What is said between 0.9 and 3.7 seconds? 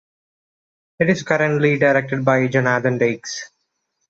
It is currently directed by Jonathan Dykes.